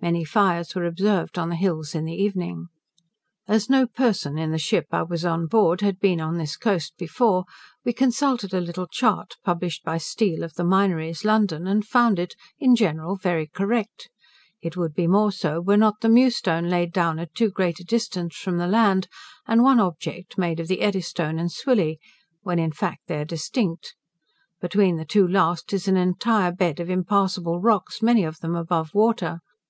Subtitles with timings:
[0.00, 2.66] Many fires were observed on the hills in the evening.
[3.48, 6.94] As no person in the ship I was on board had been on this coast
[6.98, 7.44] before,
[7.84, 12.34] we consulted a little chart, published by Steele, of the Minories, London, and found it,
[12.58, 14.10] in general, very correct;
[14.62, 17.84] it would be more so, were not the Mewstone laid down at too great a
[17.84, 19.08] distance from the land,
[19.46, 21.98] and one object made of the Eddystone and Swilly,
[22.42, 23.94] when, in fact, they are distinct.
[24.60, 28.94] Between the two last is an entire bed of impassable rocks, many of them above
[28.94, 29.40] water.